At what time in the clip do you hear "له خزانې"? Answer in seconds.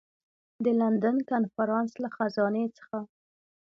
2.03-2.65